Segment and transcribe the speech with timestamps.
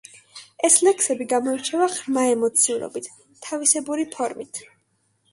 [0.67, 3.09] ეს ლექსები გამოირჩევა ღრმა ემოციურობით,
[3.49, 4.63] თავისებური ფორმით.